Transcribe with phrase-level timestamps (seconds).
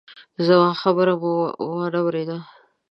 [0.45, 1.33] زما خبره مو
[1.71, 2.37] وانه ورېده!